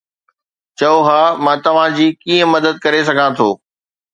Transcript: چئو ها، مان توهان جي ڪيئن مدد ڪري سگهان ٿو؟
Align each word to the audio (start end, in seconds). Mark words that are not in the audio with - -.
چئو 0.79 0.99
ها، 1.07 1.21
مان 1.43 1.57
توهان 1.65 1.91
جي 1.97 2.07
ڪيئن 2.21 2.47
مدد 2.55 2.75
ڪري 2.83 3.01
سگهان 3.07 3.31
ٿو؟ 3.39 3.49